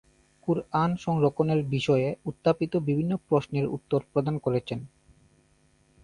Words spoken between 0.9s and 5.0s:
সংরক্ষণের বিষয়ে উত্থাপিত বিভিন্ন প্রশ্নের উত্তর প্রদান করেছেন।